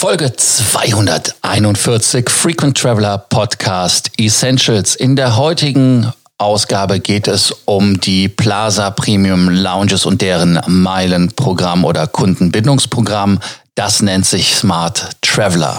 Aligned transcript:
Folge 0.00 0.32
241 0.32 2.30
Frequent 2.30 2.78
Traveler 2.78 3.18
Podcast 3.18 4.12
Essentials. 4.16 4.94
In 4.94 5.16
der 5.16 5.36
heutigen 5.36 6.12
Ausgabe 6.38 7.00
geht 7.00 7.26
es 7.26 7.50
um 7.64 7.98
die 7.98 8.28
Plaza 8.28 8.90
Premium 8.90 9.48
Lounges 9.48 10.06
und 10.06 10.22
deren 10.22 10.60
Meilenprogramm 10.68 11.84
oder 11.84 12.06
Kundenbindungsprogramm. 12.06 13.40
Das 13.74 14.00
nennt 14.00 14.24
sich 14.24 14.54
Smart 14.54 15.20
Traveler. 15.38 15.78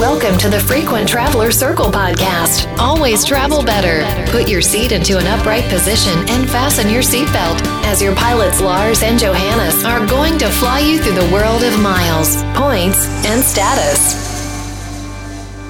Welcome 0.00 0.38
to 0.38 0.48
the 0.48 0.58
Frequent 0.58 1.06
Traveler 1.06 1.50
Circle 1.50 1.90
podcast. 1.90 2.66
Always 2.78 3.26
travel 3.26 3.62
better. 3.62 4.00
Put 4.32 4.48
your 4.48 4.62
seat 4.62 4.90
into 4.90 5.18
an 5.18 5.26
upright 5.26 5.64
position 5.64 6.18
and 6.30 6.48
fasten 6.48 6.88
your 6.88 7.02
seatbelt 7.02 7.60
as 7.84 8.00
your 8.00 8.14
pilots 8.14 8.62
Lars 8.62 9.02
and 9.02 9.18
Johannes 9.18 9.84
are 9.84 10.06
going 10.06 10.38
to 10.38 10.48
fly 10.48 10.78
you 10.78 10.98
through 10.98 11.12
the 11.12 11.30
world 11.30 11.62
of 11.62 11.78
miles, 11.78 12.42
points, 12.58 13.06
and 13.26 13.44
status. 13.44 14.00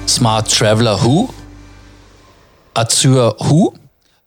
Smart 0.05 0.47
Traveler 0.47 0.95
who? 0.95 1.31
Azure 2.77 3.31
who? 3.43 3.73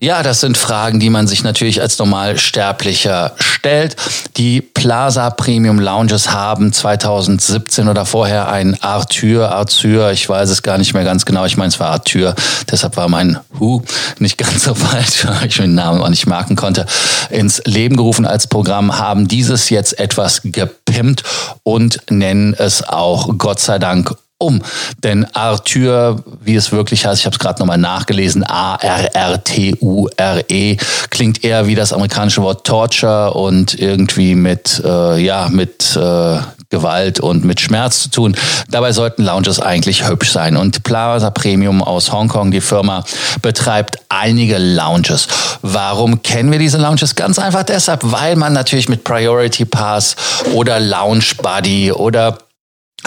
Ja, 0.01 0.23
das 0.23 0.41
sind 0.41 0.59
Fragen, 0.59 0.99
die 0.99 1.09
man 1.09 1.29
sich 1.29 1.45
natürlich 1.45 1.81
als 1.81 1.99
Normalsterblicher 1.99 3.33
stellt. 3.39 3.97
Die 4.37 4.61
Plaza 4.61 5.31
Premium 5.31 5.79
Lounges 5.79 6.33
haben 6.33 6.73
2017 6.73 7.89
oder 7.89 8.05
vorher 8.05 8.51
ein 8.51 8.77
Arthur, 8.83 9.53
Arthur, 9.53 10.11
ich 10.11 10.29
weiß 10.29 10.51
es 10.51 10.63
gar 10.63 10.79
nicht 10.79 10.95
mehr 10.95 11.05
ganz 11.05 11.25
genau, 11.25 11.45
ich 11.47 11.57
meine 11.57 11.69
es 11.69 11.79
war 11.79 11.91
Arthur, 11.91 12.35
deshalb 12.71 12.97
war 12.97 13.09
mein 13.09 13.39
Hu 13.59 13.83
nicht 14.19 14.37
ganz 14.37 14.65
so 14.65 14.73
weit, 14.93 15.27
weil 15.27 15.47
ich 15.47 15.57
den 15.57 15.75
Namen 15.75 16.03
auch 16.03 16.11
nicht 16.11 16.27
merken 16.27 16.57
konnte, 16.57 16.87
ins 17.31 17.63
Leben 17.65 17.97
gerufen 17.97 18.27
als 18.27 18.49
Programm, 18.49 18.99
haben 18.99 19.29
dieses 19.29 19.71
jetzt 19.71 19.99
etwas 19.99 20.43
gepimpt 20.43 21.23
und 21.63 22.01
nennen 22.11 22.53
es 22.53 22.87
auch 22.87 23.39
Gott 23.39 23.61
sei 23.61 23.79
Dank 23.79 24.15
um. 24.45 24.63
Denn 25.03 25.27
Arthur, 25.35 26.23
wie 26.43 26.55
es 26.55 26.71
wirklich 26.73 27.07
heißt, 27.07 27.21
ich 27.21 27.27
habe 27.27 27.35
es 27.35 27.41
gerade 27.41 27.61
nochmal 27.61 27.79
nachgelesen, 27.79 28.45
A-R-R-T-U-R-E, 28.45 29.57
klingt 31.11 31.45
eher 31.45 31.67
wie 31.67 31.75
das 31.75 31.93
amerikanische 31.93 32.43
Wort 32.43 32.67
Torture 32.67 33.35
und 33.35 33.79
irgendwie 33.79 34.35
mit, 34.35 34.83
äh, 34.85 35.19
ja, 35.19 35.49
mit 35.51 35.97
äh, 35.97 36.39
Gewalt 36.75 37.21
und 37.21 37.45
mit 37.45 37.61
Schmerz 37.61 38.03
zu 38.03 38.11
tun. 38.11 38.37
Dabei 38.69 38.91
sollten 38.93 39.23
Lounges 39.23 39.61
eigentlich 39.61 40.09
hübsch 40.09 40.33
sein. 40.33 40.57
Und 40.57 40.83
Plaza 40.83 41.31
Premium 41.31 41.83
aus 41.83 42.11
Hongkong, 42.11 42.51
die 42.51 42.61
Firma, 42.61 43.05
betreibt 43.43 43.99
einige 44.09 44.59
Lounges. 44.59 45.29
Warum 45.63 46.23
kennen 46.23 46.51
wir 46.51 46.59
diese 46.59 46.79
Lounges? 46.79 47.15
Ganz 47.15 47.39
einfach 47.39 47.63
deshalb, 47.63 48.01
weil 48.03 48.35
man 48.35 48.53
natürlich 48.53 48.89
mit 48.89 49.05
Priority 49.05 49.67
Pass 49.67 50.17
oder 50.53 50.81
Lounge 50.81 51.27
Buddy 51.41 51.93
oder 51.93 52.39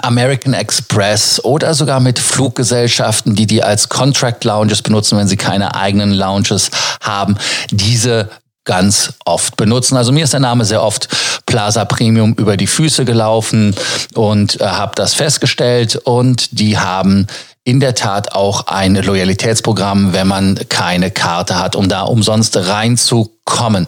American 0.04 0.54
Express 0.54 1.44
oder 1.44 1.74
sogar 1.74 2.00
mit 2.00 2.20
Fluggesellschaften, 2.20 3.36
die 3.36 3.48
die 3.48 3.64
als 3.64 3.90
Contract 3.90 4.44
Lounges 4.44 4.82
benutzen, 4.82 5.18
wenn 5.18 5.28
sie 5.28 5.38
keine 5.38 5.76
eigenen 5.76 6.12
Lounges 6.12 6.72
haben, 7.02 7.38
diese 7.72 8.30
ganz 8.66 9.14
oft 9.26 9.56
benutzen. 9.56 9.98
Also 9.98 10.12
mir 10.12 10.26
ist 10.26 10.34
der 10.34 10.40
Name 10.42 10.66
sehr 10.66 10.84
oft 10.84 11.08
Plaza 11.46 11.86
Premium 11.86 12.34
über 12.34 12.58
die 12.58 12.68
Füße 12.68 13.06
gelaufen 13.06 13.74
und 14.14 14.60
äh, 14.60 14.66
habe 14.66 14.94
das 14.96 15.14
festgestellt 15.14 15.96
und 15.96 16.60
die 16.60 16.78
haben 16.78 17.28
in 17.64 17.80
der 17.80 17.96
Tat 17.96 18.34
auch 18.34 18.68
ein 18.68 18.96
Loyalitätsprogramm, 18.96 20.14
wenn 20.14 20.28
man 20.28 20.60
keine 20.70 21.12
Karte 21.12 21.60
hat, 21.60 21.76
um 21.76 21.90
da 21.90 22.02
umsonst 22.04 22.56
reinzukommen. 22.56 23.88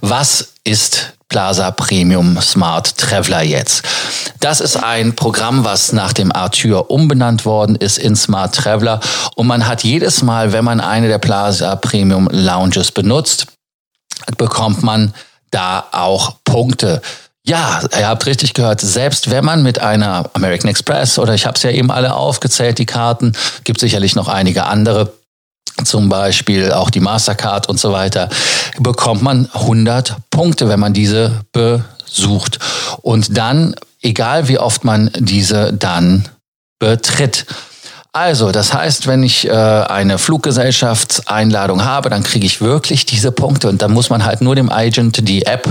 Was 0.00 0.54
ist 0.64 1.14
Plaza 1.28 1.70
Premium 1.70 2.40
Smart 2.40 2.96
Traveler 2.96 3.42
jetzt. 3.42 3.82
Das 4.40 4.60
ist 4.60 4.76
ein 4.76 5.16
Programm, 5.16 5.64
was 5.64 5.92
nach 5.92 6.12
dem 6.12 6.32
Arthur 6.32 6.90
umbenannt 6.90 7.44
worden 7.44 7.76
ist 7.76 7.98
in 7.98 8.14
Smart 8.14 8.54
Traveler 8.54 9.00
und 9.34 9.46
man 9.46 9.66
hat 9.66 9.84
jedes 9.84 10.22
Mal, 10.22 10.52
wenn 10.52 10.64
man 10.64 10.80
eine 10.80 11.08
der 11.08 11.18
Plaza 11.18 11.74
Premium 11.76 12.28
Lounges 12.30 12.92
benutzt, 12.92 13.46
bekommt 14.36 14.82
man 14.82 15.12
da 15.50 15.84
auch 15.92 16.36
Punkte. 16.44 17.02
Ja, 17.44 17.80
ihr 17.98 18.08
habt 18.08 18.26
richtig 18.26 18.52
gehört, 18.52 18.80
selbst 18.80 19.30
wenn 19.30 19.44
man 19.44 19.62
mit 19.62 19.80
einer 19.80 20.28
American 20.34 20.70
Express 20.70 21.18
oder 21.18 21.34
ich 21.34 21.46
habe 21.46 21.56
es 21.56 21.62
ja 21.62 21.70
eben 21.70 21.90
alle 21.90 22.14
aufgezählt, 22.14 22.78
die 22.78 22.86
Karten, 22.86 23.32
gibt 23.64 23.80
sicherlich 23.80 24.14
noch 24.14 24.28
einige 24.28 24.66
andere, 24.66 25.14
zum 25.84 26.08
Beispiel 26.08 26.72
auch 26.72 26.90
die 26.90 27.00
Mastercard 27.00 27.68
und 27.68 27.80
so 27.80 27.92
weiter, 27.92 28.28
bekommt 28.80 29.22
man 29.22 29.48
100 29.52 30.16
Punkte, 30.30 30.68
wenn 30.68 30.80
man 30.80 30.92
diese 30.92 31.40
besucht. 31.52 32.58
Und 33.00 33.36
dann, 33.36 33.74
egal 34.02 34.48
wie 34.48 34.58
oft 34.58 34.84
man 34.84 35.10
diese 35.18 35.72
dann 35.72 36.28
betritt. 36.78 37.46
Also, 38.12 38.52
das 38.52 38.72
heißt, 38.72 39.06
wenn 39.06 39.22
ich 39.22 39.46
äh, 39.46 39.50
eine 39.50 40.18
Fluggesellschaftseinladung 40.18 41.84
habe, 41.84 42.10
dann 42.10 42.22
kriege 42.22 42.46
ich 42.46 42.60
wirklich 42.60 43.06
diese 43.06 43.32
Punkte 43.32 43.68
und 43.68 43.82
dann 43.82 43.92
muss 43.92 44.10
man 44.10 44.24
halt 44.24 44.40
nur 44.40 44.54
dem 44.54 44.70
Agent 44.70 45.28
die 45.28 45.44
App 45.44 45.68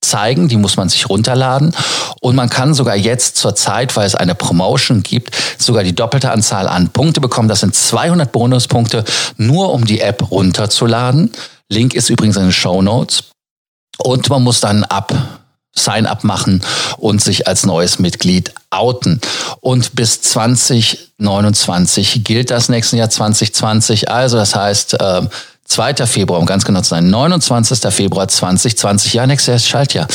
zeigen, 0.00 0.48
die 0.48 0.56
muss 0.56 0.76
man 0.76 0.88
sich 0.88 1.08
runterladen 1.08 1.74
und 2.20 2.34
man 2.34 2.48
kann 2.48 2.72
sogar 2.72 2.96
jetzt 2.96 3.36
zur 3.36 3.54
Zeit, 3.54 3.96
weil 3.96 4.06
es 4.06 4.14
eine 4.14 4.34
Promotion 4.34 5.02
gibt, 5.02 5.36
sogar 5.58 5.84
die 5.84 5.94
doppelte 5.94 6.30
Anzahl 6.30 6.66
an 6.66 6.88
Punkte 6.88 7.20
bekommen. 7.20 7.48
Das 7.48 7.60
sind 7.60 7.74
200 7.74 8.32
Bonuspunkte, 8.32 9.04
nur 9.36 9.72
um 9.72 9.84
die 9.84 10.00
App 10.00 10.30
runterzuladen. 10.30 11.30
Link 11.68 11.94
ist 11.94 12.08
übrigens 12.08 12.36
in 12.36 12.44
den 12.44 12.52
Show 12.52 12.80
Notes 12.80 13.24
und 13.98 14.28
man 14.30 14.42
muss 14.42 14.60
dann 14.60 14.84
ab 14.84 15.39
Sign-up 15.74 16.24
machen 16.24 16.62
und 16.98 17.22
sich 17.22 17.46
als 17.46 17.64
neues 17.64 17.98
Mitglied 17.98 18.52
outen. 18.70 19.20
Und 19.60 19.94
bis 19.94 20.20
2029 20.22 22.24
gilt 22.24 22.50
das 22.50 22.68
nächste 22.68 22.96
Jahr 22.96 23.10
2020. 23.10 24.10
Also 24.10 24.36
das 24.36 24.54
heißt, 24.54 25.00
äh, 25.00 25.22
2. 25.70 26.06
Februar, 26.06 26.40
um 26.40 26.46
ganz 26.46 26.64
genau 26.64 26.80
zu 26.80 26.88
sein, 26.88 27.10
29. 27.10 27.92
Februar 27.92 28.26
2020. 28.26 29.14
Ja, 29.14 29.26
nächstes 29.26 29.46
Jahr 29.46 29.56
ist 29.56 29.68
Schaltjahr. 29.68 30.08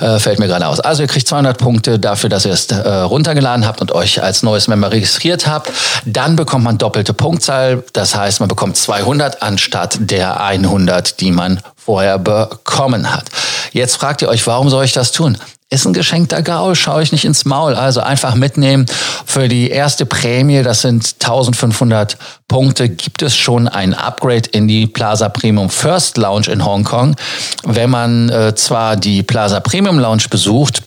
Äh, 0.00 0.18
fällt 0.18 0.38
mir 0.38 0.46
gerade 0.46 0.66
aus. 0.66 0.80
Also 0.80 1.02
ihr 1.02 1.08
kriegt 1.08 1.28
200 1.28 1.58
Punkte 1.58 1.98
dafür, 1.98 2.30
dass 2.30 2.46
ihr 2.46 2.52
es 2.52 2.66
äh, 2.68 2.88
runtergeladen 2.88 3.66
habt 3.66 3.82
und 3.82 3.92
euch 3.92 4.22
als 4.22 4.42
neues 4.42 4.68
Member 4.68 4.90
registriert 4.90 5.46
habt. 5.46 5.70
Dann 6.06 6.34
bekommt 6.34 6.64
man 6.64 6.78
doppelte 6.78 7.12
Punktzahl. 7.12 7.84
Das 7.92 8.14
heißt, 8.14 8.40
man 8.40 8.48
bekommt 8.48 8.78
200 8.78 9.42
anstatt 9.42 9.98
der 10.00 10.40
100, 10.40 11.20
die 11.20 11.30
man 11.30 11.60
vorher 11.76 12.18
bekommen 12.18 13.12
hat. 13.12 13.26
Jetzt 13.72 13.96
fragt 13.96 14.22
ihr 14.22 14.28
euch, 14.28 14.46
warum 14.46 14.68
soll 14.68 14.84
ich 14.84 14.92
das 14.92 15.12
tun? 15.12 15.38
ist 15.72 15.86
ein 15.86 15.94
geschenkter 15.94 16.42
Gaul, 16.42 16.76
schaue 16.76 17.02
ich 17.02 17.12
nicht 17.12 17.24
ins 17.24 17.46
Maul. 17.46 17.74
Also 17.74 18.00
einfach 18.00 18.34
mitnehmen. 18.34 18.84
Für 19.24 19.48
die 19.48 19.70
erste 19.70 20.04
Prämie, 20.04 20.62
das 20.62 20.82
sind 20.82 21.14
1500 21.20 22.18
Punkte, 22.46 22.90
gibt 22.90 23.22
es 23.22 23.34
schon 23.34 23.68
ein 23.68 23.94
Upgrade 23.94 24.50
in 24.50 24.68
die 24.68 24.86
Plaza 24.86 25.30
Premium 25.30 25.70
First 25.70 26.18
Lounge 26.18 26.48
in 26.48 26.64
Hongkong. 26.64 27.16
Wenn 27.64 27.88
man 27.88 28.28
äh, 28.28 28.54
zwar 28.54 28.96
die 28.96 29.22
Plaza 29.22 29.60
Premium 29.60 29.98
Lounge 29.98 30.24
besucht, 30.28 30.82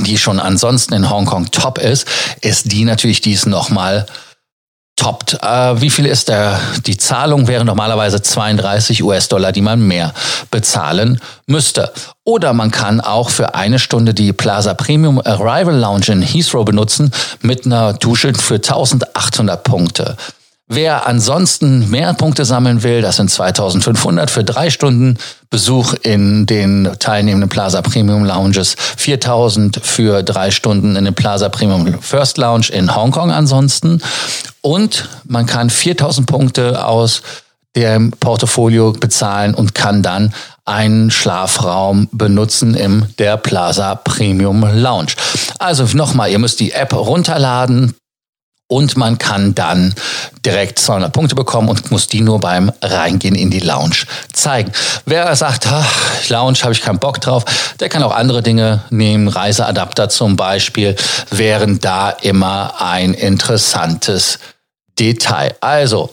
die 0.00 0.18
schon 0.18 0.40
ansonsten 0.40 0.94
in 0.94 1.10
Hongkong 1.10 1.50
top 1.52 1.78
ist, 1.78 2.06
ist 2.40 2.72
die 2.72 2.84
natürlich 2.84 3.20
dies 3.20 3.46
nochmal 3.46 4.06
toppt. 4.98 5.38
Äh, 5.42 5.80
wie 5.80 5.90
viel 5.90 6.06
ist 6.06 6.28
der? 6.28 6.58
Die 6.86 6.96
Zahlung 6.96 7.48
wäre 7.48 7.64
normalerweise 7.64 8.20
32 8.20 9.02
US-Dollar, 9.02 9.52
die 9.52 9.60
man 9.60 9.80
mehr 9.80 10.12
bezahlen 10.50 11.20
müsste. 11.46 11.92
Oder 12.24 12.52
man 12.52 12.70
kann 12.70 13.00
auch 13.00 13.30
für 13.30 13.54
eine 13.54 13.78
Stunde 13.78 14.12
die 14.12 14.32
Plaza 14.32 14.74
Premium 14.74 15.20
Arrival 15.24 15.76
Lounge 15.76 16.08
in 16.08 16.22
Heathrow 16.22 16.64
benutzen 16.64 17.10
mit 17.40 17.64
einer 17.64 17.94
Dusche 17.94 18.34
für 18.34 18.56
1800 18.56 19.62
Punkte. 19.64 20.16
Wer 20.70 21.06
ansonsten 21.06 21.88
mehr 21.90 22.12
Punkte 22.12 22.44
sammeln 22.44 22.82
will, 22.82 23.00
das 23.00 23.16
sind 23.16 23.30
2500 23.30 24.30
für 24.30 24.44
drei 24.44 24.68
Stunden 24.68 25.16
Besuch 25.48 25.94
in 26.02 26.44
den 26.44 26.90
teilnehmenden 26.98 27.48
Plaza 27.48 27.80
Premium 27.80 28.24
Lounges, 28.24 28.76
4000 28.98 29.80
für 29.82 30.22
drei 30.22 30.50
Stunden 30.50 30.94
in 30.94 31.06
den 31.06 31.14
Plaza 31.14 31.48
Premium 31.48 32.02
First 32.02 32.36
Lounge 32.36 32.68
in 32.70 32.94
Hongkong 32.94 33.30
ansonsten. 33.30 34.02
Und 34.60 35.08
man 35.24 35.46
kann 35.46 35.70
4000 35.70 36.26
Punkte 36.26 36.84
aus 36.84 37.22
dem 37.74 38.10
Portfolio 38.10 38.92
bezahlen 38.92 39.54
und 39.54 39.74
kann 39.74 40.02
dann 40.02 40.34
einen 40.66 41.10
Schlafraum 41.10 42.08
benutzen 42.12 42.74
im 42.74 43.06
der 43.18 43.38
Plaza 43.38 43.94
Premium 43.94 44.66
Lounge. 44.74 45.12
Also 45.58 45.84
nochmal, 45.96 46.30
ihr 46.30 46.38
müsst 46.38 46.60
die 46.60 46.72
App 46.72 46.92
runterladen, 46.92 47.94
und 48.68 48.96
man 48.96 49.18
kann 49.18 49.54
dann 49.54 49.94
direkt 50.44 50.78
200 50.78 51.12
Punkte 51.12 51.34
bekommen 51.34 51.68
und 51.70 51.90
muss 51.90 52.06
die 52.06 52.20
nur 52.20 52.38
beim 52.38 52.70
Reingehen 52.82 53.34
in 53.34 53.50
die 53.50 53.60
Lounge 53.60 54.04
zeigen. 54.32 54.70
Wer 55.06 55.34
sagt, 55.36 55.66
ach, 55.66 56.28
Lounge 56.28 56.58
habe 56.62 56.72
ich 56.72 56.82
keinen 56.82 56.98
Bock 56.98 57.20
drauf, 57.20 57.44
der 57.80 57.88
kann 57.88 58.02
auch 58.02 58.14
andere 58.14 58.42
Dinge 58.42 58.82
nehmen. 58.90 59.28
Reiseadapter 59.28 60.10
zum 60.10 60.36
Beispiel 60.36 60.94
wären 61.30 61.80
da 61.80 62.10
immer 62.10 62.74
ein 62.80 63.14
interessantes 63.14 64.38
Detail. 64.98 65.56
Also, 65.60 66.10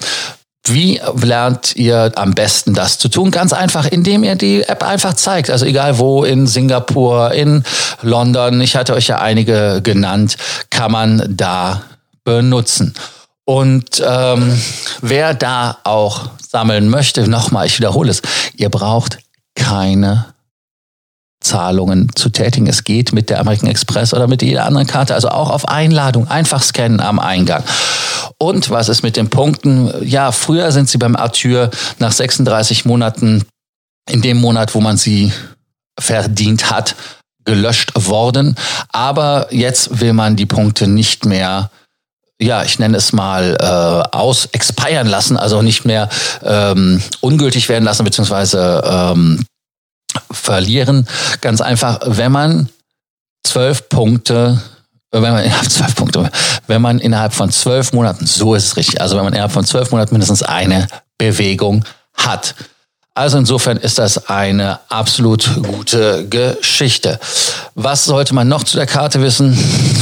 Wie 0.67 0.99
lernt 1.21 1.75
ihr 1.75 2.11
am 2.15 2.33
besten 2.33 2.73
das 2.73 2.97
zu 2.97 3.07
tun? 3.07 3.29
Ganz 3.29 3.53
einfach, 3.53 3.85
indem 3.85 4.23
ihr 4.23 4.35
die 4.35 4.63
App 4.63 4.83
einfach 4.83 5.13
zeigt. 5.13 5.51
Also 5.51 5.63
egal 5.65 5.99
wo, 5.99 6.23
in 6.23 6.47
Singapur, 6.47 7.33
in 7.33 7.63
London, 8.01 8.59
ich 8.61 8.75
hatte 8.75 8.95
euch 8.95 9.07
ja 9.07 9.19
einige 9.19 9.81
genannt, 9.83 10.37
kann 10.71 10.91
man 10.91 11.23
da 11.29 11.83
benutzen. 12.25 12.94
Und 13.45 14.04
ähm, 14.06 14.60
wer 15.01 15.33
da 15.33 15.77
auch 15.83 16.31
sammeln 16.42 16.89
möchte, 16.89 17.30
nochmal, 17.30 17.68
ich 17.68 17.77
wiederhole 17.77 18.12
es, 18.12 18.22
ihr 18.56 18.69
braucht 18.69 19.19
keine 19.56 20.25
Zahlungen 21.42 22.12
zu 22.16 22.30
tätigen. 22.30 22.68
Es 22.68 22.83
geht 22.83 23.13
mit 23.13 23.30
der 23.30 23.39
American 23.39 23.69
Express 23.69 24.13
oder 24.13 24.27
mit 24.27 24.42
jeder 24.42 24.66
anderen 24.66 24.88
Karte, 24.88 25.13
also 25.13 25.30
auch 25.30 25.51
auf 25.51 25.68
Einladung, 25.68 26.27
einfach 26.27 26.63
scannen 26.63 27.00
am 27.00 27.19
Eingang. 27.19 27.63
Und 28.39 28.72
was 28.72 28.89
ist 28.89 29.04
mit 29.04 29.16
den 29.16 29.30
Punkten? 29.30 29.92
Ja, 30.04 30.31
früher 30.31 30.72
sind 30.72 30.89
sie 30.89 30.98
beim 30.98 31.16
Arthur 31.16 31.69
nach 32.00 32.12
36 32.12 32.86
Monaten, 32.86 33.45
in 34.10 34.22
dem 34.22 34.38
Monat, 34.38 34.75
wo 34.75 34.81
man 34.81 34.98
sie 34.98 35.31
verdient 36.00 36.72
hat, 36.72 36.95
gelöscht 37.45 37.92
worden. 37.95 38.56
Aber 38.92 39.48
jetzt 39.51 40.00
will 40.00 40.13
man 40.13 40.36
die 40.36 40.48
Punkte 40.48 40.88
nicht 40.88 41.25
mehr 41.25 41.69
ja, 42.41 42.63
ich 42.63 42.79
nenne 42.79 42.97
es 42.97 43.13
mal 43.13 43.55
äh, 43.59 44.15
aus 44.15 44.47
expiren 44.51 45.07
lassen, 45.07 45.37
also 45.37 45.61
nicht 45.61 45.85
mehr 45.85 46.09
ähm, 46.43 47.01
ungültig 47.21 47.69
werden 47.69 47.85
lassen, 47.85 48.03
beziehungsweise 48.03 48.83
ähm, 48.85 49.45
verlieren. 50.31 51.07
Ganz 51.41 51.61
einfach, 51.61 51.99
wenn 52.05 52.31
man 52.31 52.69
zwölf 53.43 53.87
Punkte 53.89 54.61
wenn 55.21 55.33
man 55.33 55.43
innerhalb 55.45 55.69
zwölf 55.69 55.95
Punkte, 55.95 56.29
wenn 56.67 56.81
man 56.81 56.99
innerhalb 56.99 57.33
von 57.33 57.51
zwölf 57.51 57.93
Monaten, 57.93 58.25
so 58.25 58.55
ist 58.55 58.65
es 58.65 58.77
richtig, 58.77 59.01
also 59.01 59.15
wenn 59.15 59.23
man 59.23 59.33
innerhalb 59.33 59.51
von 59.51 59.65
zwölf 59.65 59.91
Monaten 59.91 60.13
mindestens 60.13 60.43
eine 60.43 60.88
Bewegung 61.17 61.85
hat. 62.15 62.55
Also 63.17 63.38
insofern 63.38 63.77
ist 63.77 63.97
das 63.97 64.29
eine 64.29 64.79
absolut 64.89 65.50
gute 65.63 66.27
Geschichte. 66.27 67.17
Was 67.73 68.03
sollte 68.03 68.35
man 68.35 68.50
noch 68.50 68.65
zu 68.65 68.75
der 68.75 68.85
Karte 68.85 69.21
wissen? 69.21 69.57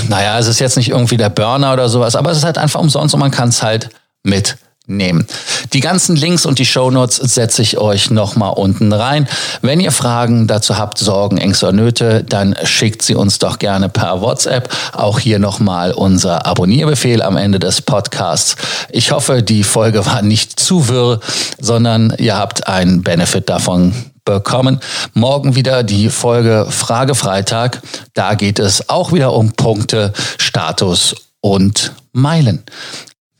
Naja, 0.09 0.39
es 0.39 0.47
ist 0.47 0.59
jetzt 0.59 0.77
nicht 0.77 0.89
irgendwie 0.89 1.17
der 1.17 1.29
Burner 1.29 1.73
oder 1.73 1.89
sowas, 1.89 2.15
aber 2.15 2.31
es 2.31 2.39
ist 2.39 2.43
halt 2.43 2.57
einfach 2.57 2.79
umsonst 2.79 3.13
und 3.13 3.19
man 3.19 3.29
kann 3.29 3.49
es 3.49 3.61
halt 3.61 3.89
mit 4.23 4.57
nehmen. 4.85 5.25
Die 5.71 5.79
ganzen 5.79 6.15
Links 6.15 6.45
und 6.45 6.59
die 6.59 6.65
Shownotes 6.65 7.15
setze 7.15 7.61
ich 7.61 7.77
euch 7.77 8.09
nochmal 8.11 8.53
unten 8.53 8.91
rein. 8.91 9.27
Wenn 9.61 9.79
ihr 9.79 9.91
Fragen 9.91 10.45
dazu 10.45 10.77
habt, 10.77 10.97
Sorgen, 10.97 11.37
Ängste 11.37 11.67
oder 11.67 11.75
Nöte, 11.75 12.23
dann 12.23 12.55
schickt 12.63 13.01
sie 13.01 13.15
uns 13.15 13.39
doch 13.39 13.59
gerne 13.59 13.87
per 13.87 14.21
WhatsApp. 14.21 14.69
Auch 14.91 15.19
hier 15.19 15.39
nochmal 15.39 15.93
unser 15.93 16.45
Abonnierbefehl 16.45 17.21
am 17.21 17.37
Ende 17.37 17.59
des 17.59 17.81
Podcasts. 17.81 18.57
Ich 18.89 19.11
hoffe, 19.11 19.41
die 19.41 19.63
Folge 19.63 20.05
war 20.05 20.21
nicht 20.21 20.59
zu 20.59 20.89
wirr, 20.89 21.21
sondern 21.59 22.13
ihr 22.17 22.37
habt 22.37 22.67
einen 22.67 23.03
Benefit 23.03 23.47
davon 23.47 23.93
bekommen. 24.25 24.79
Morgen 25.13 25.55
wieder 25.55 25.83
die 25.83 26.09
Folge 26.09 26.67
Frage 26.69 27.15
Freitag. 27.15 27.81
Da 28.13 28.35
geht 28.35 28.59
es 28.59 28.89
auch 28.89 29.13
wieder 29.13 29.33
um 29.33 29.53
Punkte, 29.53 30.11
Status 30.37 31.15
und 31.41 31.93
Meilen. 32.11 32.63